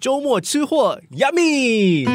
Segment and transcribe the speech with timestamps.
[0.00, 2.08] 周末吃货，Yummy！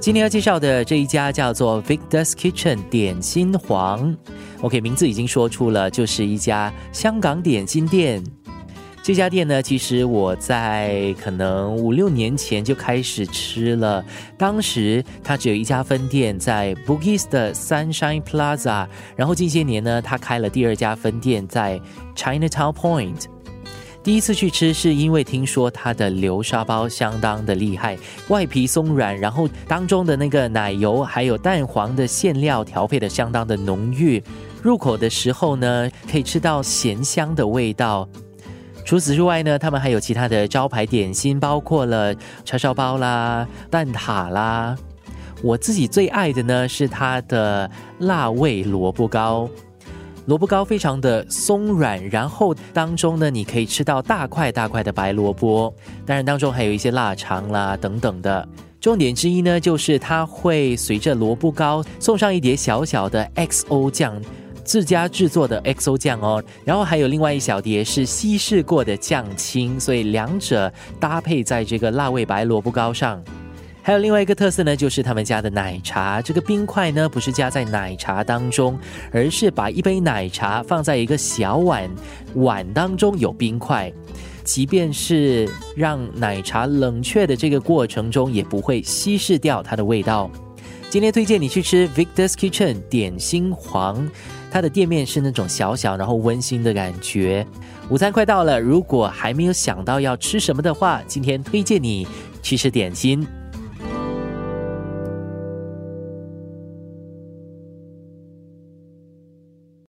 [0.00, 4.16] 今天要介绍的这一家叫做 Victor's Kitchen 点心皇
[4.60, 8.22] ，OK，名字已经说出了，就是一家香港点心店。
[9.02, 14.04] 这家店呢，其实我在可能五六年前就开始吃了。
[14.38, 18.86] 当时它只有一家分店在 Bugis 的 Sunshine Plaza，
[19.16, 21.80] 然后近些年呢，它开了第二家分店在
[22.14, 23.24] Chinatown Point。
[24.02, 27.98] 第一次去吃是因为听说它的流沙包相当的厉害，
[28.28, 34.22] 外皮松软，然后当中的那个奶油还有蛋黄的馅料调配的相当的浓郁，
[34.62, 38.08] 入口的时候呢，可以吃到咸香的味道。
[38.86, 42.14] 除此之外呢，他们还有其他的招牌点心，包括了
[42.44, 44.74] 叉烧包啦、蛋挞啦。
[45.42, 49.48] 我自己最爱的呢是它的辣味萝卜糕，
[50.26, 55.74] 萝卜糕非常的松软，然后当中呢你可以吃到大块大块的白萝卜，
[56.06, 58.46] 当然当中还有一些腊肠啦等等的。
[58.80, 64.20] 重点之一呢就是它会随着萝卜糕送上一碟小小的 XO 酱。
[64.62, 73.20] 自家制作的 XO 酱哦，然后还有另外一小碟是稀释过的酱青，所以两者搭配在这个辣味白萝卜糕上。
[73.82, 78.78] 还有另外一个特色呢，就是他们家的奶茶，这个冰块呢不是加在奶茶当中，
[79.10, 81.90] 而是把一杯奶茶放在一个小碗，
[82.34, 83.92] 碗当中有冰块，
[84.44, 90.30] 即便是让奶茶冷却的这个过程中，也不会稀释掉它的味道。
[90.90, 94.08] 今天推荐你去吃 Victor's Kitchen 点心皇。
[94.52, 97.46] 它的店面是那种小小然后温馨的感觉。
[97.88, 102.06] 午餐快到了，如果还没有想到要吃什么的话，今天推荐你
[102.42, 103.24] 去吃点心。